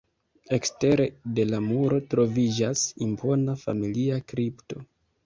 Ekstere 0.55 1.03
de 1.39 1.43
la 1.49 1.59
muro 1.65 1.99
troviĝas 2.13 2.81
impona 3.09 3.55
familia 3.65 4.19
kripto. 4.33 4.81